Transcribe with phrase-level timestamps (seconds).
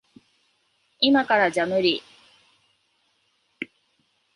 [0.99, 2.01] いまからじゃ無理。